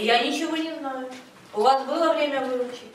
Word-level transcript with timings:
Я 0.00 0.22
ничего 0.22 0.56
не 0.56 0.74
знаю. 0.78 1.08
У 1.54 1.60
вас 1.60 1.86
было 1.86 2.14
время 2.14 2.42
выучить? 2.44 2.92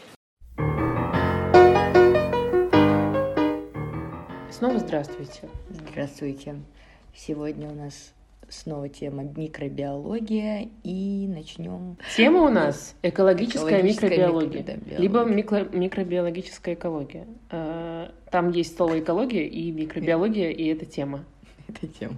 Снова 4.52 4.78
здравствуйте. 4.80 5.50
Здравствуйте. 5.70 6.56
Сегодня 7.16 7.70
у 7.70 7.74
нас 7.74 8.14
снова 8.50 8.88
тема 8.90 9.24
микробиология 9.24 10.70
и 10.84 11.26
начнем. 11.28 11.98
Тема 12.16 12.42
у 12.44 12.50
нас 12.50 12.96
экологическая, 13.02 13.70
Экологическая 13.78 14.10
микробиология, 14.10 14.60
микробиология. 14.62 14.98
либо 15.00 15.20
микро- 15.24 15.76
микробиологическая 15.76 16.76
экология. 16.76 17.26
Э, 17.50 18.10
Там 18.30 18.52
есть 18.52 18.76
слово 18.78 19.00
экология 19.00 19.48
и 19.48 19.72
микробиология, 19.72 20.52
и 20.52 20.66
эта 20.68 20.86
тема. 20.86 21.24
этой 21.68 21.88
темы. 21.90 22.16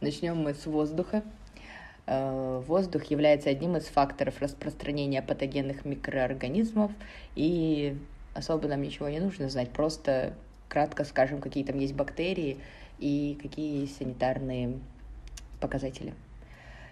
Начнем 0.00 0.36
мы 0.36 0.54
с 0.54 0.66
воздуха. 0.66 1.22
Э, 2.10 2.60
Воздух 2.66 3.04
является 3.04 3.50
одним 3.50 3.76
из 3.76 3.84
факторов 3.84 4.40
распространения 4.40 5.22
патогенных 5.22 5.84
микроорганизмов, 5.84 6.90
и 7.36 7.96
особо 8.34 8.66
нам 8.66 8.82
ничего 8.82 9.08
не 9.08 9.20
нужно 9.20 9.48
знать, 9.48 9.70
просто 9.70 10.34
кратко 10.68 11.04
скажем, 11.04 11.40
какие 11.40 11.62
там 11.62 11.78
есть 11.78 11.94
бактерии 11.94 12.58
и 12.98 13.38
какие 13.40 13.86
санитарные 13.86 14.80
показатели. 15.60 16.12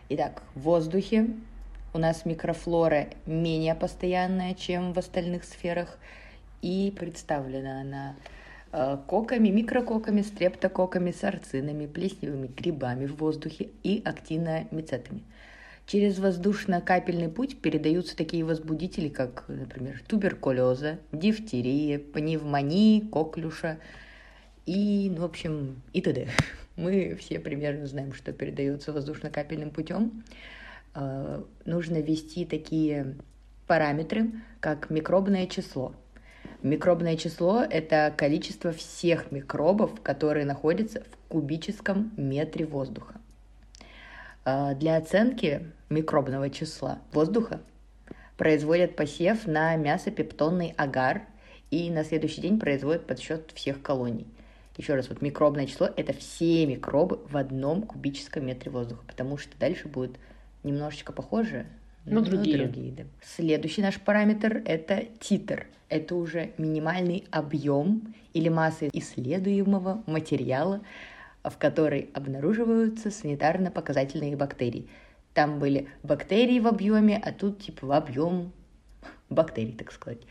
Итак, 0.09 0.43
в 0.55 0.61
воздухе 0.61 1.27
у 1.93 1.99
нас 1.99 2.25
микрофлора 2.25 3.09
менее 3.27 3.75
постоянная, 3.75 4.55
чем 4.55 4.93
в 4.93 4.99
остальных 4.99 5.43
сферах, 5.43 5.99
и 6.63 6.95
представлена 6.97 7.81
она 7.81 8.15
коками, 8.71 9.49
микрококами, 9.49 10.23
стрептококками, 10.23 11.11
сарцинами, 11.11 11.87
плесневыми 11.87 12.49
грибами 12.49 13.07
в 13.07 13.17
воздухе 13.17 13.69
и 13.83 14.03
актиномицетами. 14.05 15.23
Через 15.87 16.19
воздушно-капельный 16.19 17.31
путь 17.31 17.63
передаются 17.63 18.15
такие 18.15 18.45
возбудители, 18.45 19.09
как, 19.09 19.45
например, 19.49 20.03
туберкулеза, 20.07 20.99
дифтерия, 21.13 21.99
пневмонии, 21.99 23.01
коклюша 23.01 23.79
и, 24.67 25.11
ну, 25.11 25.23
в 25.23 25.25
общем, 25.25 25.81
и 25.95 26.03
т.д. 26.03 26.29
Мы 26.77 27.17
все 27.19 27.41
примерно 27.41 27.87
знаем, 27.87 28.13
что 28.13 28.33
передается 28.33 28.93
воздушно-капельным 28.93 29.71
путем. 29.71 30.25
Э, 30.95 31.43
Нужно 31.65 32.03
ввести 32.03 32.45
такие 32.45 33.17
параметры, 33.67 34.31
как 34.61 34.91
микробное 34.91 35.47
число. 35.47 35.95
Микробное 36.63 37.17
число– 37.17 37.63
это 37.71 38.13
количество 38.17 38.73
всех 38.73 39.31
микробов, 39.31 40.01
которые 40.03 40.45
находятся 40.45 41.05
в 41.05 41.29
кубическом 41.29 42.11
метре 42.17 42.67
воздуха. 42.67 43.15
Э, 44.45 44.75
Для 44.75 44.97
оценки 44.97 45.71
микробного 45.89 46.51
числа 46.51 46.99
воздуха 47.13 47.61
производят 48.37 48.97
посев 48.97 49.47
на 49.47 49.77
мясопептонный 49.77 50.75
агар 50.77 51.23
и 51.71 51.91
на 51.91 52.03
следующий 52.03 52.41
день 52.41 52.59
производят 52.59 53.07
подсчет 53.07 53.53
всех 53.55 53.81
колоний. 53.81 54.27
Еще 54.77 54.97
раз, 54.97 55.09
вот 55.09 55.23
микробное 55.23 55.67
число– 55.67 55.89
это 55.97 56.13
все 56.13 56.67
микробы 56.67 57.21
в 57.31 57.37
одном 57.37 57.83
кубическом 57.83 58.47
метре 58.47 58.73
воздуха, 58.73 59.05
потому 59.07 59.37
что 59.39 59.57
дальше 59.59 59.87
будет 59.87 60.19
немножечко 60.65 61.13
похоже, 61.13 61.67
Но 62.05 62.21
другие. 62.21 62.93
да. 62.93 63.05
Следующий 63.23 63.83
наш 63.83 64.01
параметр– 64.01 64.63
это 64.65 65.05
титр. 65.21 65.67
Это 65.89 66.15
уже 66.15 66.53
минимальный 66.59 67.25
объем 67.31 68.15
или 68.35 68.49
масса 68.49 68.89
исследуемого 68.93 70.03
материала, 70.07 70.81
в 71.43 71.57
которой 71.57 72.11
обнаруживаются 72.15 73.11
санитарно-показательные 73.11 74.37
бактерии. 74.37 74.89
Там 75.35 75.59
были 75.59 75.89
бактерии 76.03 76.61
в 76.61 76.67
объеме, 76.67 77.21
а 77.23 77.33
тут 77.33 77.61
типа 77.61 77.87
в 77.87 77.93
объем 77.93 78.53
бактерий, 79.31 79.73
так 79.73 79.93
сказать. 79.93 80.23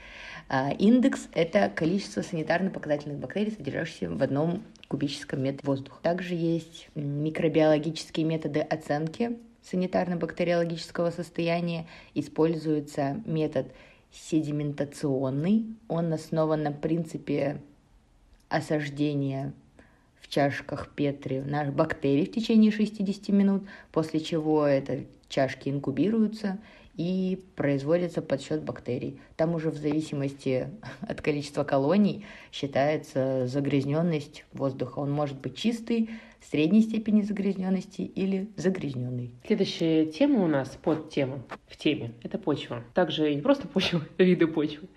А 0.50 0.72
Индекс– 0.72 1.28
это 1.34 1.72
количество 1.74 2.22
санитарно-показательных 2.22 3.18
бактерий, 3.18 3.52
содержащихся 3.52 4.10
в 4.10 4.22
одном 4.22 4.64
кубическом 4.88 5.44
метре 5.44 5.62
воздуха. 5.64 6.00
Также 6.02 6.36
есть 6.36 6.90
микробиологические 6.96 8.26
методы 8.26 8.62
оценки 8.62 9.38
санитарно-бактериологического 9.72 11.12
состояния. 11.12 11.88
Используется 12.14 13.22
метод 13.26 13.68
седиментационный. 14.12 15.66
Он 15.88 16.14
основан 16.14 16.64
на 16.64 16.72
принципе 16.72 17.62
осаждения 18.50 19.54
в 20.22 20.28
чашках 20.28 20.90
Петри 20.96 21.40
наших 21.40 21.74
бактерий 21.74 22.26
в 22.26 22.32
течение 22.32 22.72
60 22.72 23.30
минут, 23.30 23.64
после 23.92 24.20
чего 24.20 24.66
это 24.66 25.04
чашки 25.30 25.70
инкубируются 25.70 26.58
и 26.98 27.40
производится 27.56 28.24
подсчет 28.24 28.64
бактерий. 28.64 29.20
Там 29.36 29.54
уже 29.54 29.70
в 29.70 29.78
зависимости 29.78 30.70
от 31.02 31.22
количества 31.22 31.64
колоний 31.64 32.26
считается 32.52 33.48
загрязненность 33.48 34.46
воздуха. 34.52 35.00
Он 35.00 35.12
может 35.12 35.40
быть 35.40 35.56
чистый, 35.56 36.10
средней 36.42 36.82
степени 36.82 37.22
загрязненности 37.22 38.02
или 38.02 38.50
загрязненный. 38.58 39.32
Следующая 39.46 40.06
тема 40.08 40.44
у 40.44 40.48
нас, 40.48 40.78
подтема 40.82 41.44
в 41.68 41.78
теме, 41.78 42.14
это 42.24 42.38
почва. 42.38 42.84
Также 42.94 43.34
не 43.34 43.42
просто 43.42 43.68
почва, 43.74 44.02
виды 44.18 44.48
почвы, 44.48 44.88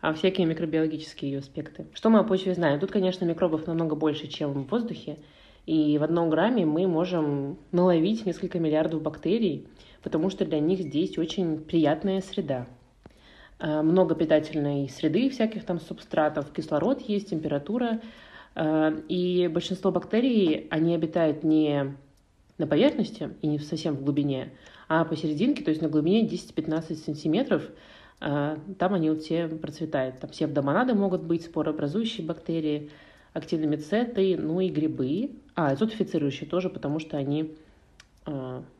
а 0.00 0.12
всякие 0.12 0.46
микробиологические 0.46 1.32
ее 1.32 1.38
аспекты. 1.38 1.86
Что 1.94 2.10
мы 2.10 2.18
о 2.18 2.24
почве 2.24 2.54
знаем? 2.54 2.80
Тут, 2.80 2.92
конечно, 2.92 3.24
микробов 3.24 3.66
намного 3.66 3.96
больше, 3.96 4.26
чем 4.26 4.52
в 4.52 4.68
воздухе, 4.68 5.18
и 5.64 5.98
в 5.98 6.02
одном 6.02 6.30
грамме 6.30 6.64
мы 6.64 6.86
можем 6.86 7.58
наловить 7.72 8.24
несколько 8.26 8.58
миллиардов 8.58 9.02
бактерий, 9.02 9.66
потому 10.02 10.30
что 10.30 10.44
для 10.44 10.60
них 10.60 10.80
здесь 10.80 11.18
очень 11.18 11.60
приятная 11.60 12.20
среда. 12.20 12.66
А, 13.58 13.82
Много 13.82 14.14
питательной 14.14 14.88
среды, 14.88 15.30
всяких 15.30 15.64
там 15.64 15.80
субстратов, 15.80 16.52
кислород 16.52 17.00
есть, 17.02 17.30
температура. 17.30 18.00
А, 18.54 18.94
И 19.08 19.48
большинство 19.48 19.90
бактерий, 19.90 20.66
они 20.70 20.94
обитают 20.94 21.42
не 21.42 21.96
на 22.58 22.66
поверхности 22.66 23.30
и 23.42 23.46
не 23.48 23.58
совсем 23.58 23.96
в 23.96 24.02
глубине, 24.02 24.52
а 24.88 25.04
посерединке, 25.04 25.62
то 25.62 25.70
есть 25.70 25.82
на 25.82 25.88
глубине 25.88 26.26
10-15 26.26 26.94
сантиметров, 26.96 27.62
а, 28.20 28.58
там 28.78 28.94
они 28.94 29.10
вот 29.10 29.22
все 29.22 29.48
процветают. 29.48 30.20
Там 30.20 30.30
все 30.30 30.46
абдомонады 30.46 30.94
могут 30.94 31.22
быть, 31.22 31.44
спорообразующие 31.44 32.26
бактерии, 32.26 32.90
актиномицеты, 33.34 34.36
ну 34.38 34.60
и 34.60 34.68
грибы. 34.68 35.32
А, 35.54 35.68
азотофицирующие 35.72 36.48
тоже, 36.48 36.70
потому 36.70 36.98
что 36.98 37.16
они 37.16 37.54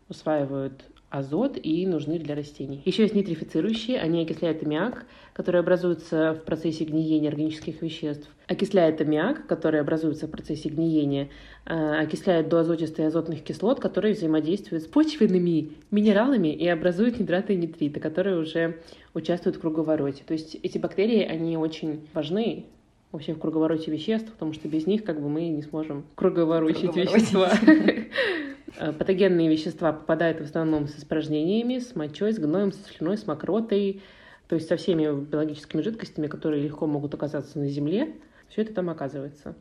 усваивают 0.08 0.84
азот 1.10 1.58
и 1.62 1.86
нужны 1.86 2.18
для 2.18 2.34
растений. 2.34 2.82
Еще 2.84 3.02
есть 3.02 3.14
нитрифицирующие, 3.14 3.98
они 4.00 4.22
окисляют 4.22 4.62
аммиак, 4.62 5.06
который 5.32 5.60
образуется 5.60 6.34
в 6.34 6.44
процессе 6.44 6.84
гниения 6.84 7.28
органических 7.28 7.80
веществ. 7.82 8.28
Окисляет 8.48 9.00
аммиак, 9.00 9.46
который 9.46 9.80
образуется 9.80 10.26
в 10.26 10.30
процессе 10.30 10.68
гниения, 10.68 11.28
а, 11.64 12.00
окисляет 12.00 12.48
до 12.48 12.60
азотистых 12.60 12.98
и 13.00 13.02
азотных 13.02 13.42
кислот, 13.42 13.80
которые 13.80 14.14
взаимодействуют 14.14 14.84
с 14.84 14.86
почвенными 14.86 15.72
минералами 15.90 16.48
и 16.48 16.66
образуют 16.68 17.18
нитраты 17.20 17.54
и 17.54 17.56
нитриты, 17.56 18.00
которые 18.00 18.38
уже 18.38 18.80
участвуют 19.14 19.56
в 19.56 19.60
круговороте. 19.60 20.22
То 20.26 20.32
есть 20.32 20.56
эти 20.62 20.78
бактерии, 20.78 21.22
они 21.22 21.56
очень 21.56 22.06
важны 22.14 22.66
вообще 23.12 23.32
в 23.34 23.38
круговороте 23.38 23.90
веществ, 23.90 24.30
потому 24.32 24.52
что 24.52 24.68
без 24.68 24.86
них 24.86 25.04
как 25.04 25.20
бы 25.22 25.28
мы 25.28 25.48
не 25.48 25.62
сможем 25.62 26.04
круговорочить 26.16 26.92
Круговоротить. 26.92 27.32
вещества. 27.32 27.50
Э, 28.78 28.92
Патогенные 28.92 29.48
вещества 29.48 29.92
попадают 29.92 30.40
в 30.40 30.44
основном 30.44 30.88
с 30.88 30.98
испражнениями, 30.98 31.78
с 31.78 31.94
мочой, 31.94 32.32
с 32.32 32.38
гноем, 32.38 32.72
со 32.72 32.82
слюной, 32.88 33.16
с 33.16 33.26
мокротой, 33.26 34.02
то 34.48 34.54
есть 34.54 34.68
со 34.68 34.76
всеми 34.76 35.02
биологическими 35.24 35.82
жидкостями, 35.82 36.26
которые 36.26 36.62
легко 36.62 36.86
могут 36.86 37.14
оказаться 37.14 37.58
на 37.58 37.68
земле. 37.68 38.14
Все 38.48 38.62
это 38.62 38.74
там 38.74 38.90
оказывается. 38.90 39.54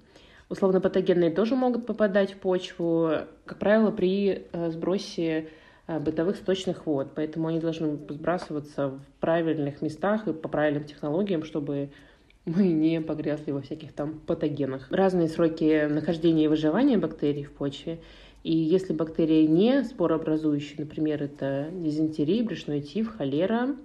Условно-патогенные 0.49 1.31
тоже 1.31 1.55
могут 1.55 1.87
попадать 1.87 2.33
в 2.33 2.37
почву, 2.37 3.09
как 3.45 3.57
правило, 3.57 3.89
при 3.91 4.45
э, 4.51 4.69
сбросе 4.69 5.49
э, 5.87 5.99
бытовых 5.99 6.35
сточных 6.35 6.85
вод. 6.85 7.13
Поэтому 7.15 7.47
они 7.47 7.59
должны 7.59 7.97
сбрасываться 8.09 8.89
в 8.89 9.01
правильных 9.19 9.81
местах 9.81 10.27
и 10.27 10.33
по 10.33 10.47
правильным 10.47 10.83
технологиям, 10.83 11.43
чтобы 11.43 11.89
мы 12.45 12.67
не 12.67 13.01
погрязли 13.01 13.51
во 13.51 13.61
всяких 13.61 13.91
там 13.93 14.19
патогенах. 14.19 14.91
Разные 14.91 15.29
сроки 15.29 15.87
нахождения 15.87 16.45
и 16.45 16.47
выживания 16.47 16.99
бактерий 16.99 17.43
в 17.43 17.51
почве. 17.51 17.99
И 18.45 18.55
если 18.55 18.93
бактерия 18.93 19.47
не 19.47 19.83
спорообразующая, 19.83 20.77
например, 20.77 21.23
это 21.23 21.69
дизентерия, 21.73 22.43
брюшной 22.43 22.79
тиф, 22.79 23.17
холера, 23.17 23.75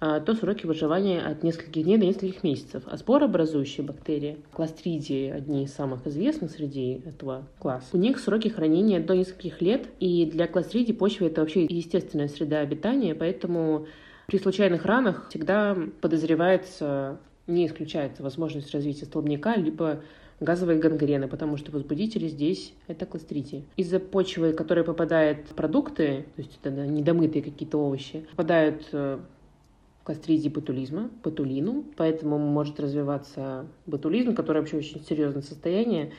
а, 0.00 0.20
то 0.20 0.34
сроки 0.34 0.66
выживания 0.66 1.22
от 1.22 1.42
нескольких 1.42 1.84
дней 1.84 1.96
до 1.96 2.04
нескольких 2.04 2.42
месяцев. 2.42 2.82
А 2.84 2.98
спорообразующие 2.98 3.86
бактерии, 3.86 4.36
кластридии, 4.52 5.30
одни 5.30 5.64
из 5.64 5.72
самых 5.72 6.06
известных 6.06 6.50
среди 6.50 7.00
этого 7.06 7.46
класса, 7.58 7.88
у 7.94 7.96
них 7.96 8.18
сроки 8.18 8.48
хранения 8.48 9.00
до 9.00 9.16
нескольких 9.16 9.62
лет, 9.62 9.88
и 9.98 10.26
для 10.26 10.46
кластридий 10.46 10.92
почва 10.92 11.24
это 11.24 11.40
вообще 11.40 11.64
естественная 11.64 12.28
среда 12.28 12.60
обитания, 12.60 13.14
поэтому 13.14 13.86
при 14.26 14.38
случайных 14.38 14.84
ранах 14.84 15.30
всегда 15.30 15.74
подозревается, 16.02 17.18
не 17.46 17.66
исключается 17.66 18.22
возможность 18.22 18.74
развития 18.74 19.06
столбняка, 19.06 19.56
либо 19.56 20.02
газовой 20.40 20.78
гангрены, 20.78 21.28
потому 21.28 21.56
что 21.56 21.72
возбудители 21.72 22.28
здесь 22.28 22.74
это 22.86 23.06
кластридии. 23.06 23.64
Из-за 23.76 23.98
почвы, 23.98 24.52
в 24.52 24.56
которой 24.56 24.84
попадают 24.84 25.46
продукты, 25.48 26.26
то 26.36 26.42
есть 26.42 26.58
это 26.62 26.70
недомытые 26.70 27.42
какие-то 27.42 27.78
овощи, 27.78 28.26
попадают 28.30 28.86
э, 28.92 29.18
кластридии 30.04 30.48
ботулизма, 30.48 31.10
ботулину, 31.24 31.84
поэтому 31.96 32.38
может 32.38 32.78
развиваться 32.78 33.66
ботулизм, 33.86 34.34
который 34.34 34.58
вообще 34.58 34.76
очень 34.76 35.02
серьезное 35.02 35.42
состояние, 35.42 36.12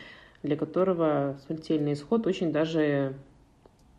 для 0.44 0.56
которого 0.56 1.40
смертельный 1.46 1.94
исход 1.94 2.28
очень 2.28 2.52
даже 2.52 3.16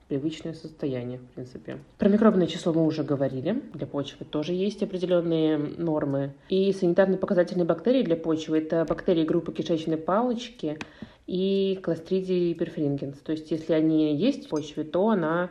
привычное 0.08 0.54
состояние, 0.54 1.18
в 1.18 1.34
принципе. 1.34 1.78
Про 1.98 2.08
микробное 2.08 2.46
число 2.46 2.72
мы 2.72 2.84
уже 2.84 3.04
говорили. 3.04 3.62
Для 3.74 3.86
почвы 3.86 4.24
тоже 4.24 4.52
есть 4.54 4.82
определенные 4.82 5.58
нормы. 5.58 6.32
И 6.48 6.72
санитарные 6.72 7.18
показательные 7.18 7.66
бактерии 7.66 8.02
для 8.02 8.16
почвы– 8.16 8.58
это 8.60 8.84
бактерии 8.84 9.24
группы 9.24 9.52
кишечной 9.52 9.98
палочки 9.98 10.78
и 11.26 11.78
кластридии 11.82 12.54
перфрингенс. 12.54 13.18
То 13.18 13.32
есть, 13.32 13.50
если 13.50 13.74
они 13.74 14.16
есть 14.16 14.46
в 14.46 14.48
почве, 14.48 14.84
то 14.84 15.08
она 15.10 15.50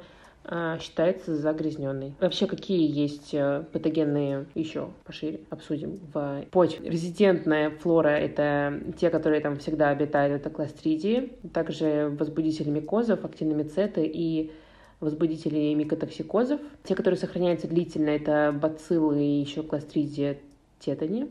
считается 0.80 1.36
загрязненной. 1.36 2.14
Вообще, 2.20 2.48
какие 2.48 2.90
есть 2.90 3.34
э, 3.34 3.64
патогенные 3.72 4.46
еще 4.56 4.90
пошире 5.04 5.42
обсудим 5.50 6.00
в 6.14 6.46
почве. 6.52 6.90
Резидентная 6.90 7.70
флора— 7.70 8.10
это 8.10 8.82
те, 8.98 9.10
которые 9.10 9.42
там 9.42 9.58
всегда 9.58 9.90
обитают, 9.90 10.40
это 10.40 10.50
кластридии, 10.50 11.34
также 11.54 12.16
возбудители 12.18 12.70
микозов, 12.70 13.26
актиномицеты 13.26 14.06
и 14.06 14.52
возбудители 15.02 15.74
микотоксикозов. 15.74 16.62
Те, 16.84 16.96
которые 16.96 17.20
сохраняются 17.20 17.68
длительно, 17.68 18.10
это 18.10 18.58
бациллы 18.58 19.22
и 19.22 19.42
еще 19.42 19.64
кластридия 19.64 20.38
тетани. 20.80 21.30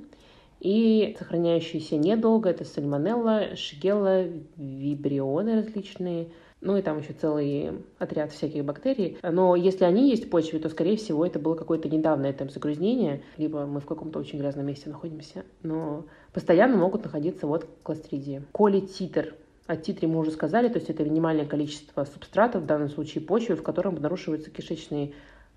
И 0.60 1.16
сохраняющиеся 1.18 1.96
недолго 1.96 2.50
это 2.50 2.64
сальмонелла, 2.64 3.56
шигелла, 3.56 4.24
вибрионы 4.56 5.56
различные— 5.56 6.28
ну 6.66 6.76
и 6.76 6.82
там 6.82 6.98
еще 6.98 7.12
целый 7.12 7.70
отряд 7.98 8.32
всяких 8.32 8.64
бактерий. 8.64 9.18
Но 9.22 9.54
если 9.54 9.84
они 9.84 10.10
есть 10.10 10.26
в 10.26 10.30
почве, 10.30 10.58
то, 10.58 10.68
скорее 10.68 10.96
всего, 10.96 11.24
это 11.24 11.38
было 11.38 11.54
какое-то 11.54 11.88
недавнее 11.88 12.32
там 12.32 12.50
загрязнение, 12.50 13.22
либо 13.36 13.66
мы 13.66 13.80
в 13.80 13.86
каком-то 13.86 14.18
очень 14.18 14.40
грязном 14.40 14.66
месте 14.66 14.90
находимся. 14.90 15.44
Но 15.62 16.04
постоянно 16.32 16.76
могут 16.76 17.04
находиться 17.04 17.46
вот 17.46 17.68
кластридии. 17.84 18.42
Колититер. 18.52 19.34
О 19.68 19.76
титре 19.76 20.08
мы 20.08 20.18
уже 20.18 20.32
сказали, 20.32 20.68
то 20.68 20.78
есть 20.78 20.90
это 20.90 21.04
минимальное 21.04 21.46
количество 21.46 22.04
субстрата, 22.04 22.58
в 22.58 22.66
данном 22.66 22.88
случае 22.88 23.22
почвы, 23.24 23.54
в 23.54 23.62
котором 23.62 23.94
обнаруживаются 23.94 24.50
кишечные 24.50 25.12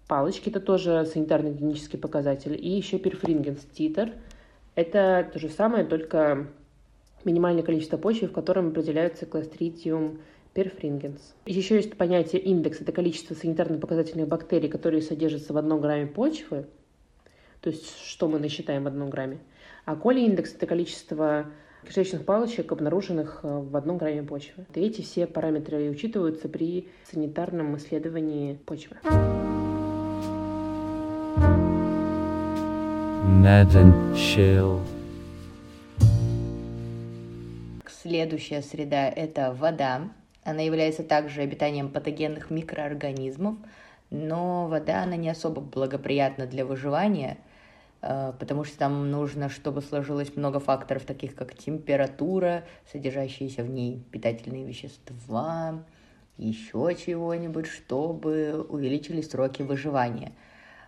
палочки, 0.07 0.49
это 0.49 0.59
тоже 0.59 1.05
санитарно-гигиенический 1.11 1.99
показатель. 1.99 2.55
И 2.55 2.69
еще 2.69 2.99
перфрингенс 2.99 3.61
титр. 3.73 4.11
Это 4.75 5.27
то 5.33 5.39
же 5.39 5.49
самое, 5.49 5.85
только 5.85 6.47
минимальное 7.25 7.63
количество 7.63 7.97
почвы, 7.97 8.27
в 8.27 8.31
котором 8.31 8.69
определяется 8.69 9.25
кластридиум 9.25 10.19
перфрингенс. 10.53 11.35
Еще 11.45 11.75
есть 11.75 11.95
понятие 11.95 12.41
индекс, 12.41 12.81
это 12.81 12.91
количество 12.91 13.33
санитарно-показательных 13.33 14.27
бактерий, 14.27 14.69
которые 14.69 15.01
содержатся 15.01 15.53
в 15.53 15.57
одном 15.57 15.81
грамме 15.81 16.07
почвы, 16.07 16.65
то 17.61 17.69
есть 17.69 17.97
что 18.05 18.27
мы 18.27 18.39
насчитаем 18.39 18.83
в 18.83 18.87
одном 18.87 19.09
грамме. 19.09 19.39
А 19.85 19.95
коли 19.95 20.21
индекс 20.21 20.53
это 20.53 20.65
количество 20.65 21.47
кишечных 21.87 22.25
палочек, 22.25 22.71
обнаруженных 22.71 23.39
э, 23.43 23.47
в 23.47 23.75
одном 23.75 23.97
грамме 23.97 24.23
почвы. 24.23 24.65
И 24.75 24.81
эти 24.81 25.01
все 25.01 25.27
параметры 25.27 25.89
учитываются 25.89 26.49
при 26.49 26.89
санитарном 27.11 27.77
исследовании 27.77 28.55
почвы. 28.65 28.97
Следующая 37.87 38.61
среда– 38.61 39.09
это 39.15 39.53
вода. 39.53 40.09
Она 40.49 40.61
является 40.63 41.03
также 41.03 41.41
обитанием 41.41 41.89
патогенных 41.89 42.49
микроорганизмов, 42.49 43.55
но 44.09 44.67
вода, 44.67 45.03
она 45.03 45.15
не 45.15 45.29
особо 45.29 45.61
благоприятна 45.61 46.47
для 46.47 46.65
выживания, 46.65 47.37
э, 48.01 48.33
потому 48.39 48.63
что 48.63 48.79
там 48.79 49.11
нужно, 49.11 49.49
чтобы 49.49 49.83
сложилось 49.83 50.35
много 50.35 50.59
факторов, 50.59 51.05
таких 51.05 51.35
как 51.35 51.53
температура, 51.53 52.63
содержащиеся 52.91 53.63
в 53.63 53.69
ней 53.69 54.03
питательные 54.11 54.65
вещества, 54.65 55.83
еще 56.39 56.95
чего-нибудь, 56.95 57.67
чтобы 57.67 58.65
увеличили 58.67 59.21
сроки 59.21 59.61
выживания. 59.61 60.31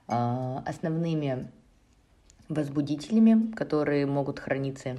Э, 0.07 0.57
основными 0.65 1.51
возбудителями, 2.49 3.51
которые 3.51 4.07
могут 4.07 4.39
храниться 4.39 4.97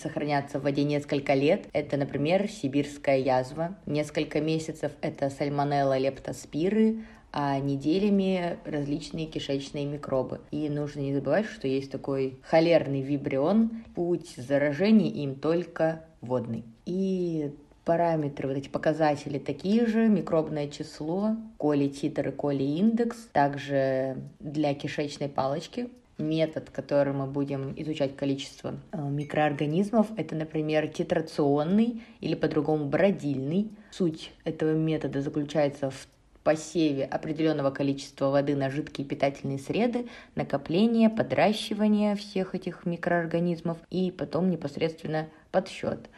сохраняться 0.00 0.58
в 0.58 0.62
воде 0.62 0.84
несколько 0.84 1.34
лет. 1.34 1.66
Это, 1.72 1.96
например, 1.96 2.48
сибирская 2.48 3.18
язва. 3.18 3.76
Несколько 3.86 4.40
месяцев 4.40 4.92
это 5.00 5.30
сальмонелла 5.30 5.98
лептоспиры, 5.98 7.04
а 7.32 7.58
неделями 7.58 8.58
различные 8.64 9.26
кишечные 9.26 9.86
микробы. 9.86 10.40
И 10.50 10.68
нужно 10.68 11.00
не 11.00 11.14
забывать, 11.14 11.46
что 11.46 11.68
есть 11.68 11.90
такой 11.90 12.38
холерный 12.42 13.02
вибрион, 13.02 13.84
путь 13.94 14.34
заражения 14.36 15.10
им 15.10 15.36
только 15.36 16.04
водный. 16.20 16.64
И 16.86 17.52
параметры, 17.84 18.48
вот 18.48 18.56
эти 18.56 18.68
показатели 18.68 19.38
такие 19.38 19.86
же, 19.86 20.08
микробное 20.08 20.68
число, 20.68 21.36
коли 21.56 21.88
титр 21.88 22.28
и 22.28 22.32
коли 22.32 22.62
индекс, 22.62 23.16
также 23.32 24.16
для 24.38 24.74
кишечной 24.74 25.28
палочки 25.28 25.88
метод, 26.20 26.70
который 26.70 27.12
мы 27.12 27.26
будем 27.26 27.74
изучать 27.76 28.16
количество 28.16 28.74
э, 28.92 29.02
микроорганизмов, 29.02 30.06
это, 30.16 30.34
например, 30.34 30.88
титрационный 30.88 32.02
или 32.20 32.34
по-другому 32.34 32.86
бродильный. 32.86 33.70
Суть 33.90 34.32
этого 34.44 34.72
метода 34.74 35.20
заключается 35.22 35.90
в 35.90 36.06
посеве 36.44 37.04
определенного 37.04 37.70
количества 37.70 38.30
воды 38.30 38.56
на 38.56 38.70
жидкие 38.70 39.06
питательные 39.06 39.58
среды, 39.58 40.08
накопление, 40.34 41.10
подращивание 41.10 42.16
всех 42.16 42.54
этих 42.54 42.86
микроорганизмов 42.86 43.78
и 43.90 44.10
потом 44.10 44.50
непосредственно 44.50 45.28
подсчет. 45.50 46.08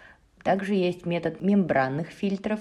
Также 0.43 0.75
есть 0.75 1.07
метод 1.07 1.41
мембранных 1.41 2.09
фильтров. 2.09 2.61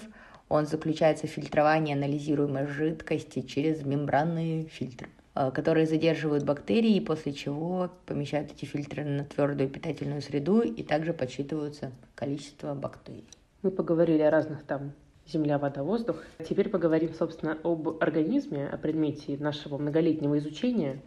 Он 0.49 0.65
заключается 0.65 1.27
в 1.27 1.31
фильтровании 1.31 1.93
анализируемой 1.93 2.67
жидкости 2.67 3.41
через 3.41 3.83
мембранные 3.83 4.65
фильтры. 4.65 5.09
Э, 5.33 5.49
которые 5.51 5.85
задерживают 5.85 6.43
бактерии, 6.43 6.99
после 6.99 7.31
чего 7.31 7.89
помещают 8.05 8.51
эти 8.51 8.65
фильтры 8.65 9.05
на 9.05 9.23
твердую 9.23 9.69
питательную 9.69 10.21
среду 10.21 10.61
и 10.61 10.83
также 10.83 11.13
подсчитываются 11.13 11.91
количество 12.15 12.73
бактерий. 12.73 13.25
Мы 13.61 13.71
поговорили 13.71 14.23
о 14.23 14.31
разных 14.31 14.63
там 14.63 14.91
земля, 15.25 15.57
вода, 15.57 15.83
воздух. 15.83 16.17
Теперь 16.49 16.67
поговорим, 16.67 17.13
собственно, 17.13 17.57
об 17.63 18.03
организме, 18.03 18.67
о 18.67 18.77
предмете 18.77 19.37
нашего 19.37 19.77
многолетнего 19.77 20.37
изучения. 20.37 21.01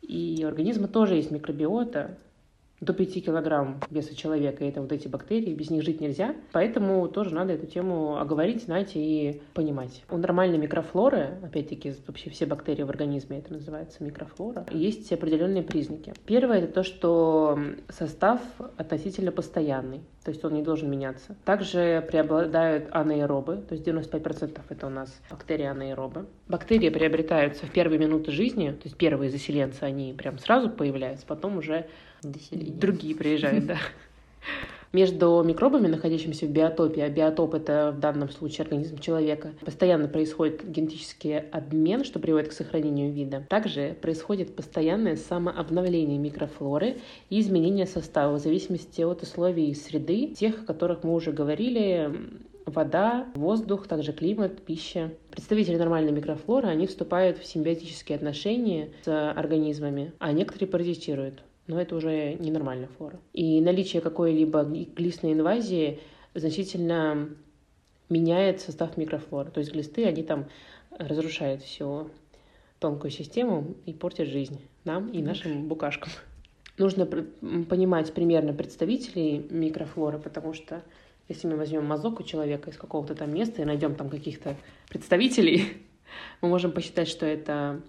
И 0.00 0.40
у 0.42 0.48
организма 0.48 0.88
тоже 0.88 1.16
есть 1.16 1.30
микробиота, 1.30 2.16
до 2.80 2.94
5 2.94 3.24
килограмм 3.24 3.80
веса 3.90 4.16
человека, 4.16 4.64
это 4.64 4.80
вот 4.80 4.92
эти 4.92 5.06
бактерии, 5.06 5.54
без 5.54 5.70
них 5.70 5.82
жить 5.82 6.00
нельзя. 6.00 6.34
Поэтому 6.52 7.08
тоже 7.08 7.34
надо 7.34 7.52
эту 7.52 7.66
тему 7.66 8.18
оговорить, 8.18 8.64
знать 8.64 8.92
и 8.94 9.42
понимать. 9.54 10.02
У 10.10 10.16
нормальной 10.16 10.58
микрофлоры, 10.58 11.38
опять-таки, 11.42 11.92
вообще 12.06 12.30
все 12.30 12.46
бактерии 12.46 12.82
в 12.82 12.90
организме, 12.90 13.38
это 13.38 13.52
называется 13.52 14.02
микрофлора, 14.02 14.66
есть 14.70 15.12
определенные 15.12 15.62
признаки. 15.62 16.14
Первое— 16.26 16.58
это 16.60 16.72
то, 16.72 16.82
что 16.82 17.58
состав 17.88 18.40
относительно 18.76 19.30
постоянный, 19.30 20.00
то 20.24 20.30
есть 20.30 20.44
он 20.44 20.54
не 20.54 20.62
должен 20.62 20.90
меняться. 20.90 21.36
Также 21.44 22.06
преобладают 22.10 22.88
анаэробы, 22.90 23.56
то 23.68 23.74
есть 23.74 23.86
95% 23.86 24.60
это 24.68 24.86
у 24.86 24.90
нас 24.90 25.20
бактерии 25.30 25.66
анаэробы. 25.66 26.26
Бактерии 26.48 26.88
приобретаются 26.88 27.66
в 27.66 27.70
первые 27.70 27.98
минуты 27.98 28.30
жизни, 28.30 28.70
то 28.70 28.84
есть 28.84 28.96
первые 28.96 29.30
заселенцы, 29.30 29.82
они 29.82 30.14
прям 30.16 30.38
сразу 30.38 30.70
появляются, 30.70 31.26
потом 31.26 31.58
уже 31.58 31.86
Другие 32.22 33.14
приезжают, 33.14 33.66
да. 33.66 33.78
Между 34.92 35.40
микробами, 35.44 35.86
находящимися 35.86 36.46
в 36.46 36.50
биотопе, 36.50 37.04
а 37.04 37.08
биотоп— 37.08 37.54
это 37.54 37.92
в 37.96 38.00
данном 38.00 38.28
случае 38.28 38.64
организм 38.64 38.98
человека, 38.98 39.52
постоянно 39.64 40.08
происходит 40.08 40.68
генетический 40.68 41.38
обмен, 41.38 42.02
что 42.02 42.18
приводит 42.18 42.48
к 42.48 42.52
сохранению 42.52 43.12
вида. 43.12 43.46
Также 43.48 43.96
происходит 44.02 44.56
постоянное 44.56 45.14
самообновление 45.14 46.18
микрофлоры 46.18 46.96
и 47.28 47.38
изменение 47.38 47.86
состава 47.86 48.34
в 48.34 48.40
зависимости 48.40 49.02
от 49.02 49.22
условий 49.22 49.72
среды, 49.74 50.34
тех, 50.34 50.62
о 50.62 50.66
которых 50.66 51.04
мы 51.04 51.14
уже 51.14 51.30
говорили, 51.30 52.10
вода, 52.66 53.28
воздух, 53.36 53.86
также 53.86 54.12
климат, 54.12 54.60
пища. 54.62 55.12
Представители 55.30 55.76
нормальной 55.76 56.10
микрофлоры, 56.12 56.66
они 56.66 56.88
вступают 56.88 57.38
в 57.38 57.46
симбиотические 57.46 58.16
отношения 58.16 58.90
с 59.04 59.30
организмами, 59.30 60.12
а 60.18 60.32
некоторые 60.32 60.68
паразитируют 60.68 61.44
но 61.70 61.80
это 61.80 61.94
уже 61.94 62.34
ненормальная 62.34 62.88
флора. 62.98 63.20
И 63.32 63.60
наличие 63.60 64.02
какой-либо 64.02 64.64
глистной 64.64 65.34
инвазии 65.34 66.00
значительно 66.34 67.28
меняет 68.08 68.60
состав 68.60 68.96
микрофлоры. 68.96 69.52
То 69.52 69.60
есть 69.60 69.72
глисты, 69.72 70.04
они 70.04 70.24
там 70.24 70.46
разрушают 70.90 71.62
всю 71.62 72.10
тонкую 72.80 73.12
систему 73.12 73.76
и 73.86 73.92
портят 73.92 74.26
жизнь 74.26 74.60
нам 74.84 75.10
и 75.10 75.22
нашим 75.22 75.68
букашкам. 75.68 76.10
нужно 76.76 77.06
понимать 77.06 78.12
примерно 78.12 78.52
представителей 78.52 79.46
микрофлоры, 79.50 80.18
потому 80.18 80.54
что 80.54 80.82
если 81.28 81.46
мы 81.46 81.56
возьмем 81.56 81.84
мазок 81.84 82.18
у 82.18 82.24
человека 82.24 82.70
из 82.70 82.76
какого-то 82.76 83.14
там 83.14 83.32
места 83.32 83.62
и 83.62 83.64
найдем 83.64 83.94
там 83.94 84.08
каких-то 84.10 84.56
представителей, 84.88 85.74
мы 86.40 86.48
можем 86.48 86.72
посчитать, 86.72 87.06
что 87.06 87.26
это 87.26 87.80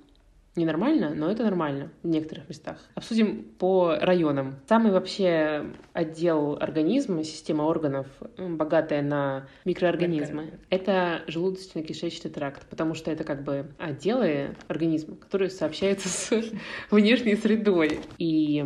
ненормально, 0.56 1.14
но 1.16 1.32
это 1.32 1.44
нормально 1.44 1.92
в 2.04 2.08
некоторых 2.08 2.50
местах. 2.50 2.78
Обсудим 2.96 3.44
по 3.58 3.96
районам. 4.00 4.56
Самый 4.68 4.92
вообще 4.92 5.66
отдел 5.94 6.58
организма, 6.60 7.24
система 7.24 7.64
органов, 7.64 8.08
богатая 8.38 9.02
на 9.02 9.48
микроорганизмы, 9.64 10.60
это 10.70 11.24
желудочно-кишечный 11.28 12.30
тракт, 12.30 12.68
потому 12.70 12.96
что 12.96 13.12
это 13.12 13.24
как 13.24 13.44
бы 13.44 13.74
отделы 13.78 14.56
организма, 14.68 15.16
которые 15.16 15.50
сообщаются 15.50 16.10
с 16.10 16.52
внешней 16.92 17.36
средой. 17.36 18.02
И... 18.18 18.66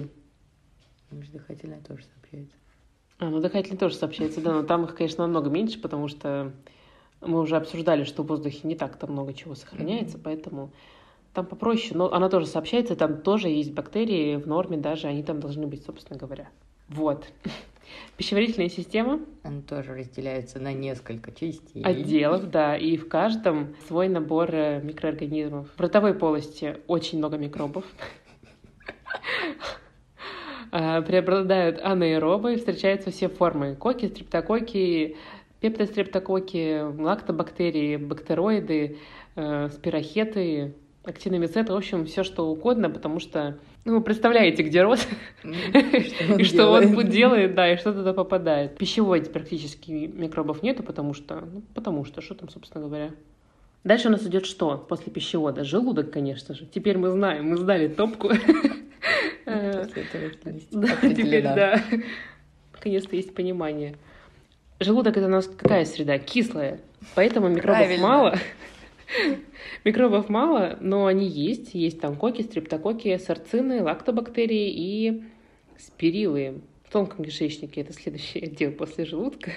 Дыхательная 1.11 1.81
тоже 1.81 2.03
сообщается. 2.05 2.57
А, 3.19 3.29
ну 3.29 3.39
дыхательная 3.39 3.77
тоже 3.77 3.95
сообщается, 3.95 4.41
да, 4.41 4.53
но 4.53 4.63
там 4.63 4.85
их, 4.85 4.95
конечно, 4.95 5.23
намного 5.23 5.49
меньше, 5.49 5.79
потому 5.79 6.07
что 6.07 6.51
мы 7.21 7.39
уже 7.39 7.55
обсуждали, 7.55 8.03
что 8.03 8.23
в 8.23 8.27
воздухе 8.27 8.61
не 8.63 8.75
так-то 8.75 9.07
много 9.07 9.33
чего 9.33 9.55
сохраняется, 9.55 10.17
mm-hmm. 10.17 10.23
поэтому 10.23 10.73
там 11.35 11.45
попроще, 11.45 11.91
но 11.93 12.11
она 12.11 12.29
тоже 12.29 12.47
сообщается, 12.47 12.95
там 12.95 13.21
тоже 13.21 13.49
есть 13.49 13.73
бактерии 13.73 14.37
в 14.37 14.47
норме, 14.47 14.77
даже 14.77 15.07
они 15.07 15.21
там 15.21 15.39
должны 15.39 15.67
быть, 15.67 15.85
собственно 15.85 16.17
говоря. 16.17 16.49
Вот. 16.89 17.25
Пищеварительная 18.17 18.69
система. 18.69 19.19
Она 19.43 19.61
тоже 19.61 19.93
разделяется 19.93 20.59
на 20.59 20.73
несколько 20.73 21.31
частей. 21.31 21.83
Отделов, 21.83 22.49
да, 22.49 22.77
и 22.77 22.97
в 22.97 23.07
каждом 23.07 23.75
свой 23.87 24.07
набор 24.07 24.49
э, 24.51 24.81
микроорганизмов. 24.81 25.69
В 25.75 25.79
ротовой 25.79 26.13
полости 26.13 26.77
очень 26.87 27.19
много 27.19 27.37
микробов. 27.37 27.85
А, 30.77 31.01
преобладают 31.01 31.79
анаэробы, 31.81 32.57
встречаются 32.57 33.09
все 33.09 33.29
формы. 33.29 33.75
Коки, 33.75 34.07
стрептококи, 34.07 35.15
пептострептококи, 35.61 36.81
лактобактерии, 36.99 37.95
бактероиды, 37.95 38.97
э, 39.35 39.69
спирохеты, 41.05 41.09
актиномицет, 41.09 41.69
в 41.69 41.75
общем, 41.75 42.05
все 42.05 42.23
что 42.23 42.47
угодно, 42.47 42.89
потому 42.89 43.19
что, 43.19 43.57
ну, 43.85 43.95
вы 43.95 44.01
представляете, 44.01 44.63
где 44.63 44.81
рот, 44.81 44.99
и 45.43 46.43
что 46.43 46.69
он 46.69 47.07
делает, 47.07 47.55
да, 47.55 47.73
и 47.73 47.77
что 47.77 47.93
туда 47.93 48.13
попадает. 48.13 48.77
Пищевой 48.77 49.21
практически 49.21 49.91
микробов 49.91 50.63
нету, 50.63 50.83
потому 50.83 51.13
что, 51.13 51.41
ну, 51.41 51.61
потому 51.73 52.05
что, 52.05 52.21
что 52.21 52.35
там, 52.35 52.49
собственно 52.49 52.85
говоря. 52.85 53.11
Дальше 53.83 54.07
у 54.07 54.11
нас 54.11 54.25
идет 54.25 54.45
что 54.47 54.77
после 54.77 55.11
пищевода? 55.11 55.63
Желудок, 55.63 56.09
конечно 56.11 56.55
же. 56.55 56.65
Теперь 56.65 56.97
мы 56.97 57.11
знаем, 57.11 57.49
мы 57.49 57.57
сдали 57.57 57.87
топку. 57.87 58.31
Теперь, 59.45 61.43
да. 61.43 61.83
Наконец-то 62.73 63.15
есть 63.15 63.35
понимание. 63.35 63.95
Желудок 64.79 65.15
это 65.17 65.27
у 65.27 65.29
нас 65.29 65.45
какая 65.45 65.85
среда? 65.85 66.17
Кислая. 66.17 66.79
Поэтому 67.13 67.47
микробов 67.47 67.99
мало. 67.99 68.39
Микробов 69.83 70.29
мало, 70.29 70.77
но 70.81 71.05
они 71.05 71.27
есть. 71.27 71.73
Есть 71.73 71.99
там 71.99 72.15
коки, 72.15 72.41
стрептококи, 72.41 73.17
сарцины, 73.17 73.83
лактобактерии 73.83 74.69
и 74.69 75.23
спирилы. 75.77 76.61
В 76.83 76.91
тонком 76.91 77.25
кишечнике 77.25 77.81
это 77.81 77.93
следующий 77.93 78.39
отдел 78.39 78.71
после 78.71 79.05
желудка. 79.05 79.51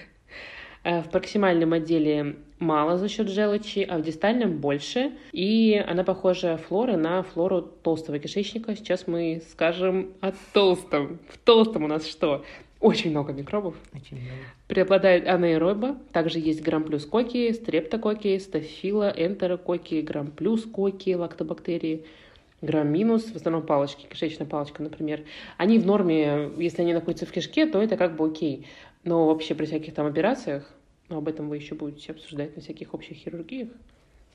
А 0.85 1.02
в 1.02 1.11
проксимальном 1.11 1.73
отделе 1.73 2.37
мало 2.59 2.97
за 2.97 3.09
счет 3.09 3.28
желчи, 3.28 3.81
а 3.81 3.99
в 3.99 4.02
дистальном 4.02 4.59
больше. 4.59 5.12
И 5.33 5.75
она 5.87 6.05
похожа 6.05 6.57
флора 6.57 6.97
на 6.97 7.23
флору 7.23 7.62
толстого 7.62 8.19
кишечника. 8.19 8.75
Сейчас 8.76 9.07
мы 9.07 9.43
скажем 9.50 10.12
о 10.21 10.33
толстом. 10.52 11.19
В 11.28 11.38
толстом 11.38 11.85
у 11.85 11.88
нас 11.88 12.07
что? 12.07 12.45
Очень 12.81 13.11
много 13.11 13.33
микробов. 13.33 13.75
Очень 13.93 14.19
много. 14.19 14.37
Преобладает 14.69 15.27
анаэроба. 15.27 15.97
Также 16.13 16.39
есть 16.39 16.63
грамм-плюс 16.63 17.07
коки, 17.07 17.53
стрептококи, 17.53 18.39
стафила, 18.39 19.13
энтерококи, 19.17 20.01
грамм-плюс 20.01 20.65
коки, 20.67 21.15
лактобактерии, 21.15 22.05
грамм-минус, 22.63 23.25
в 23.33 23.37
основном 23.37 23.67
палочки, 23.67 24.07
кишечная 24.07 24.47
палочка, 24.47 24.83
например. 24.83 25.25
Они 25.57 25.79
в 25.79 25.87
норме, 25.87 26.51
если 26.57 26.83
они 26.83 26.95
находятся 26.95 27.27
в 27.27 27.33
кишке, 27.33 27.67
то 27.67 27.83
это 27.83 27.97
как 27.97 28.15
бы 28.15 28.27
окей. 28.27 28.67
Но 29.03 29.27
вообще 29.27 29.57
при 29.57 29.67
всяких 29.67 29.95
там 29.95 30.07
операциях, 30.07 30.73
но 31.09 31.19
об 31.19 31.29
этом 31.29 31.49
вы 31.49 31.57
еще 31.57 31.75
будете 31.75 32.13
обсуждать 32.13 32.55
на 32.55 32.63
всяких 32.63 32.95
общих 32.95 33.17
хирургиях, 33.17 33.71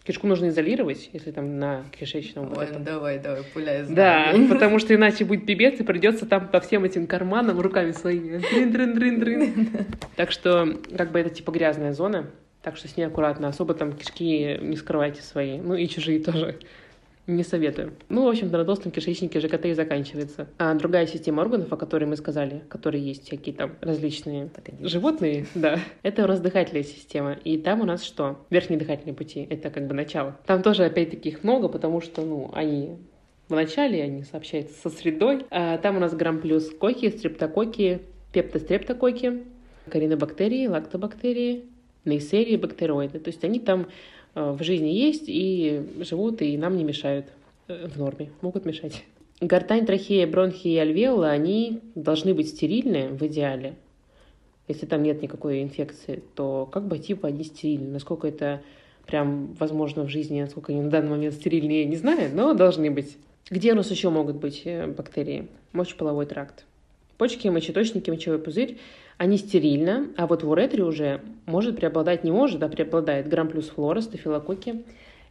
Кишку 0.06 0.28
нужно 0.28 0.50
изолировать, 0.50 1.10
если 1.14 1.32
там 1.32 1.60
на 1.60 1.86
кишечном. 1.98 2.50
Ой, 2.50 2.66
вот 2.66 2.70
ну 2.74 2.84
давай, 2.84 3.20
давай, 3.20 3.44
пуляй. 3.44 3.86
Да, 3.88 4.34
потому 4.50 4.80
что 4.80 4.94
иначе 4.94 5.24
будет 5.24 5.46
пипец, 5.46 5.80
и 5.80 5.84
придется 5.84 6.26
там 6.26 6.50
по 6.50 6.60
всем 6.60 6.84
этим 6.84 7.08
карманам 7.08 7.62
руками 7.62 7.94
своими. 7.94 8.40
Дрин, 8.40 8.72
дрин, 8.72 8.96
дрин, 8.96 9.20
дрин. 9.20 9.68
Так 10.18 10.32
что, 10.32 10.78
как 10.98 11.12
бы 11.12 11.20
это 11.20 11.30
типа 11.30 11.52
грязная 11.52 11.94
зона, 11.94 12.30
так 12.62 12.76
что 12.76 12.90
с 12.90 12.98
ней 12.98 13.06
аккуратно. 13.06 13.48
Особо 13.48 13.76
там 13.76 13.94
кишки 13.94 14.58
не 14.62 14.76
скрывайте 14.76 15.22
свои. 15.22 15.60
Ну 15.60 15.74
и 15.74 15.88
чужие 15.88 16.22
тоже. 16.22 16.60
Не 17.26 17.44
советую. 17.44 17.94
Ну, 18.10 18.26
в 18.26 18.28
общем-то, 18.28 18.58
на 18.58 18.66
толстом 18.66 18.92
кишечнике 18.92 19.40
ЖКТ 19.40 19.66
и 19.68 19.74
заканчивается. 19.74 20.50
А 20.58 20.74
другая 20.74 21.08
система 21.08 21.42
органов, 21.42 21.72
о 21.72 21.78
которой 21.78 22.04
мы 22.04 22.18
сказали, 22.18 22.64
которые 22.68 23.02
есть 23.02 23.26
всякие 23.26 23.56
там 23.56 23.76
различные 23.80 24.50
животные, 24.82 25.46
да, 25.56 25.80
это 26.02 26.26
у 26.26 26.28
нас 26.28 26.42
дыхательная 26.42 26.84
система. 26.84 27.34
И 27.34 27.58
там 27.58 27.80
у 27.80 27.86
нас 27.86 28.04
что? 28.04 28.46
Верхние 28.50 28.78
дыхательные 28.78 29.14
пути. 29.14 29.48
Это 29.50 29.70
как 29.70 29.88
бы 29.88 29.94
начало. 29.94 30.38
Там 30.46 30.62
тоже, 30.62 30.84
опять-таки, 30.84 31.30
их 31.30 31.44
много, 31.44 31.70
потому 31.70 32.02
что, 32.02 32.24
ну, 32.24 32.52
они 32.54 32.98
в 33.48 33.56
начале, 33.56 34.04
они 34.04 34.24
сообщаются 34.24 34.74
со 34.82 34.90
средой. 34.90 35.46
А 35.50 35.78
там 35.78 35.96
у 35.96 36.00
нас 36.00 36.14
грамм 36.14 36.42
плюс 36.42 36.70
коки, 36.72 37.10
стрептококи, 37.10 38.02
пептострептококи, 38.34 39.44
коринобактерии, 39.90 40.68
лактобактерии, 40.68 41.66
нейсерии, 42.04 42.58
бактероиды. 42.58 43.20
То 43.20 43.30
есть 43.30 43.46
они 43.46 43.60
там 43.60 43.88
в 44.36 44.64
жизни 44.64 44.90
есть 44.90 45.26
и 45.28 45.84
живут, 46.00 46.42
и 46.42 46.58
нам 46.58 46.78
не 46.78 46.84
мешают 46.84 47.28
э, 47.68 47.88
в 47.88 47.98
норме, 47.98 48.30
могут 48.42 48.66
мешать. 48.66 49.04
Гортань, 49.42 49.86
трахея, 49.86 50.26
бронхи 50.26 50.70
и 50.70 50.78
альвеола, 50.78 51.30
они 51.30 51.82
должны 51.96 52.34
быть 52.34 52.50
стерильны 52.50 53.10
в 53.10 53.22
идеале. 53.28 53.76
Если 54.68 54.86
там 54.86 55.04
нет 55.04 55.22
никакой 55.22 55.62
инфекции, 55.62 56.24
то 56.36 56.68
как 56.72 56.88
бы 56.88 56.98
типа 56.98 57.28
они 57.28 57.44
стерильны. 57.44 57.92
Насколько 57.92 58.28
это 58.28 58.62
прям 59.06 59.54
возможно 59.60 60.04
в 60.04 60.10
жизни, 60.10 60.42
насколько 60.42 60.72
они 60.72 60.82
на 60.82 60.90
данный 60.90 61.10
момент 61.10 61.36
стерильны, 61.36 61.72
я 61.72 61.86
не 61.86 61.98
знаю, 61.98 62.32
но 62.34 62.54
должны 62.54 62.90
быть. 62.90 63.18
Где 63.50 63.74
у 63.74 63.76
нас 63.76 63.92
еще 63.92 64.10
могут 64.10 64.38
быть 64.38 64.62
э, 64.64 64.88
бактерии? 64.88 65.48
Мочеполовой 65.74 66.26
тракт. 66.26 66.66
Почки, 67.18 67.48
мочеточники, 67.50 68.10
мочевой 68.10 68.40
пузырь 68.40 68.78
они 69.18 69.38
стерильны, 69.38 70.10
а 70.18 70.28
вот 70.28 70.44
в 70.44 70.50
уретре 70.50 70.84
уже 70.84 71.22
может 71.46 71.76
преобладать, 71.76 72.24
не 72.24 72.32
может, 72.32 72.64
а 72.64 72.70
преобладает 72.70 73.28
грамм 73.28 73.50
плюс 73.50 73.70
флора, 73.70 74.02
стафилококки, 74.02 74.84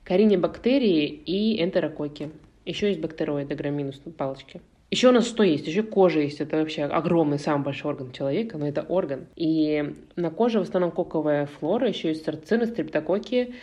коринебактерии 0.05 1.07
и 1.07 1.63
энтерококи. 1.63 2.31
Еще 2.65 2.89
есть 2.89 3.01
бактероиды, 3.01 3.55
грамм-минус 3.55 4.01
палочки. 4.17 4.61
Еще 4.93 5.09
у 5.09 5.13
нас 5.13 5.27
что 5.27 5.43
есть? 5.43 5.67
Еще 5.67 5.83
кожа 5.83 6.21
есть. 6.21 6.41
Это 6.43 6.59
вообще 6.59 6.85
огромный, 6.85 7.39
самый 7.39 7.65
большой 7.65 7.93
орган 7.93 8.13
человека, 8.13 8.59
но 8.59 8.69
это 8.69 8.83
орган. 8.83 9.27
И 9.37 9.95
на 10.17 10.31
коже 10.31 10.59
в 10.59 10.63
основном 10.63 10.91
коковая 10.91 11.47
флора, 11.47 11.89
еще 11.89 12.09
есть 12.09 12.27
сарцины, 12.27 12.67
стрептококи 12.67 13.55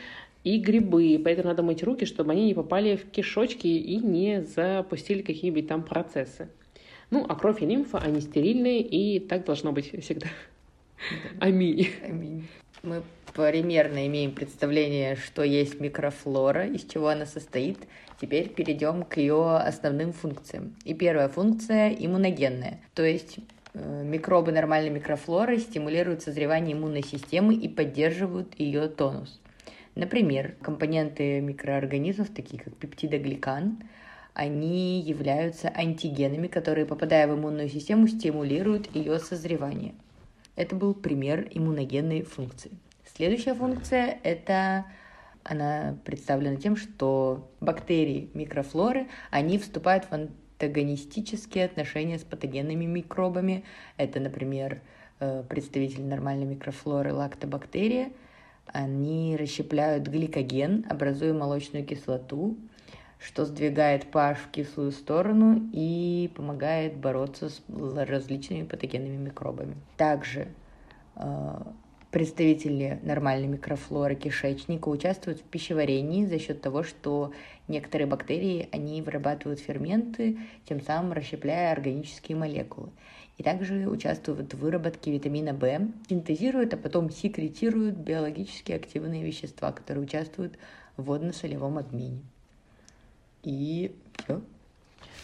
и 0.44 0.58
грибы. 0.60 1.22
Поэтому 1.24 1.50
надо 1.50 1.62
мыть 1.62 1.84
руки, 1.84 2.06
чтобы 2.06 2.32
они 2.32 2.46
не 2.46 2.56
попали 2.56 2.96
в 2.96 3.06
кишочки 3.12 3.68
и 3.68 3.98
не 3.98 4.42
запустили 4.42 5.22
какие-нибудь 5.22 5.68
там 5.68 5.84
процессы. 5.84 6.50
Ну, 7.12 7.26
а 7.28 7.36
кровь 7.36 7.62
и 7.62 7.66
лимфа, 7.66 7.98
они 7.98 8.22
стерильные, 8.22 8.82
и 8.82 9.20
так 9.20 9.46
должно 9.46 9.72
быть 9.72 10.00
всегда. 10.04 10.28
Аминь. 11.40 11.90
Аминь. 12.04 12.48
Мы 12.84 13.02
примерно 13.34 14.06
имеем 14.08 14.32
представление, 14.32 15.16
что 15.16 15.44
есть 15.44 15.80
микрофлора, 15.80 16.68
из 16.68 16.84
чего 16.84 17.10
она 17.10 17.26
состоит. 17.26 17.78
Теперь 18.22 18.50
перейдем 18.50 19.04
к 19.04 19.18
ее 19.18 19.58
основным 19.58 20.14
функциям. 20.14 20.76
И 20.84 20.94
первая 20.94 21.30
функция 21.30 21.90
иммуногенная, 21.90 22.80
то 22.94 23.04
есть 23.04 23.38
э, 23.74 24.04
микробы 24.04 24.52
нормальной 24.52 24.90
микрофлоры 24.90 25.58
стимулируют 25.58 26.22
созревание 26.22 26.76
иммунной 26.76 27.04
системы 27.04 27.56
и 27.56 27.70
поддерживают 27.70 28.60
ее 28.60 28.90
тонус. 28.90 29.40
Например, 29.96 30.56
компоненты 30.62 31.40
микроорганизмов, 31.40 32.30
такие 32.30 32.62
как 32.62 32.76
пептидогликан, 32.76 33.84
они 34.34 35.02
являются 35.02 35.70
антигенами, 35.70 36.48
которые, 36.48 36.86
попадая 36.86 37.28
в 37.28 37.36
иммунную 37.36 37.70
систему, 37.70 38.08
стимулируют 38.08 38.94
ее 38.96 39.20
созревание. 39.20 39.94
Это 40.56 40.76
был 40.76 40.94
пример 40.94 41.48
иммуногенной 41.52 42.24
функции. 42.24 42.72
Следующая 43.16 43.54
функция– 43.54 44.20
это 44.24 44.86
она 45.44 45.98
представлена 46.06 46.58
тем, 46.58 46.76
что 46.76 47.50
бактерии, 47.60 48.30
микрофлоры, 48.34 49.08
они 49.32 49.58
вступают 49.58 50.06
в 50.06 50.14
антагонистические 50.14 51.66
отношения 51.66 52.20
с 52.20 52.24
патогенными 52.24 52.86
микробами. 52.86 53.64
Это, 53.98 54.20
например, 54.20 54.82
э, 55.20 55.44
представитель 55.48 56.04
нормальной 56.04 56.46
микрофлоры 56.46 57.14
лактобактерия. 57.14 58.12
Они 58.68 59.36
расщепляют 59.40 60.08
гликоген, 60.08 60.86
образуя 60.90 61.34
молочную 61.34 61.86
кислоту, 61.86 62.58
что 63.20 63.46
сдвигает 63.46 64.06
pH 64.12 64.36
в 64.36 64.52
кислую 64.52 64.92
сторону 64.92 65.70
и 65.74 66.32
помогает 66.36 66.96
бороться 66.96 67.50
с 67.50 67.62
различными 67.68 68.66
патогенными 68.66 69.18
микробами. 69.18 69.76
Также 69.98 70.48
э, 71.16 71.62
представители 72.12 73.00
нормальной 73.04 73.48
микрофлоры 73.48 74.16
кишечника 74.16 74.88
участвуют 74.88 75.42
в 75.42 75.44
пищеварении 75.44 76.26
за 76.26 76.40
счет 76.40 76.62
того, 76.62 76.84
что 76.84 77.34
некоторые 77.68 78.08
бактерии, 78.08 78.70
они 78.72 79.02
вырабатывают 79.02 79.60
ферменты, 79.60 80.40
тем 80.64 80.82
самым 80.82 81.12
расщепляя 81.12 81.74
органические 81.74 82.38
молекулы. 82.38 82.90
И 83.38 83.44
также 83.44 83.88
участвуют 83.88 84.54
в 84.54 84.60
выработке 84.60 85.12
витамина 85.12 85.54
В, 85.54 85.92
синтезируют, 86.10 86.74
а 86.74 86.78
потом 86.78 87.10
секретируют 87.10 87.96
биологически 87.96 88.72
активные 88.72 89.24
вещества, 89.24 89.72
которые 89.72 90.06
участвуют 90.06 90.58
в 90.98 91.04
водно-солевом 91.04 91.78
обмене. 91.78 92.22
И 93.44 93.96
все. 94.24 94.42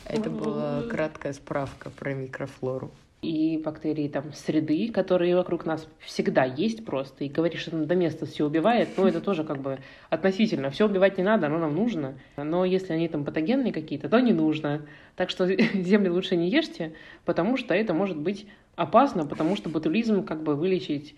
Это 0.08 0.30
была 0.30 0.84
краткая 0.84 1.34
справка 1.34 1.90
про 1.90 2.14
микрофлору. 2.14 2.92
И 3.22 3.58
бактерии 3.58 4.08
там 4.08 4.34
среды, 4.34 4.92
которые 4.92 5.36
вокруг 5.36 5.66
нас 5.66 5.88
всегда 6.00 6.44
есть 6.44 6.86
просто. 6.86 7.24
И 7.24 7.30
говоришь, 7.30 7.62
что 7.62 7.84
до 7.84 7.96
места 7.96 8.28
все 8.28 8.46
убивает, 8.46 8.90
но 8.98 9.08
это 9.08 9.20
тоже 9.20 9.44
как 9.44 9.58
бы 9.62 9.80
относительно. 10.12 10.70
Все 10.70 10.86
убивать 10.86 11.18
не 11.18 11.24
надо, 11.24 11.48
оно 11.48 11.58
нам 11.58 11.74
нужно. 11.74 12.20
Но 12.38 12.66
если 12.66 12.94
они 12.94 13.08
там 13.08 13.26
патогенные 13.26 13.74
какие-то, 13.74 14.10
то 14.10 14.20
не 14.20 14.32
нужно. 14.32 14.86
Так 15.16 15.32
что 15.32 15.48
земли 15.74 16.10
лучше 16.10 16.36
не 16.36 16.50
ешьте, 16.50 16.94
потому 17.26 17.58
что 17.58 17.74
это 17.74 17.96
может 17.96 18.18
быть 18.18 18.48
опасно, 18.76 19.26
потому 19.26 19.56
что 19.56 19.70
ботулизм 19.70 20.24
как 20.24 20.44
бы 20.44 20.56
вылечить 20.56 21.16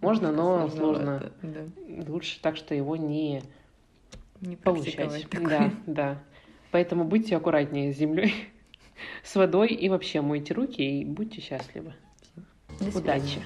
можно, 0.00 0.32
но 0.32 0.68
сложно. 0.70 1.30
Да. 1.42 1.60
Лучше 2.08 2.40
так, 2.40 2.56
что 2.56 2.74
его 2.74 2.96
не, 2.96 3.42
не 4.40 4.56
получать. 4.56 5.26
Да, 5.30 5.70
да. 5.86 6.18
Поэтому 6.70 7.04
будьте 7.04 7.36
аккуратнее 7.36 7.92
с 7.92 7.96
землей, 7.96 8.34
с 9.24 9.34
водой 9.34 9.68
и 9.68 9.88
вообще 9.88 10.20
мойте 10.20 10.54
руки 10.54 10.82
и 10.82 11.04
будьте 11.04 11.40
счастливы. 11.40 11.94
Удачи! 12.94 13.40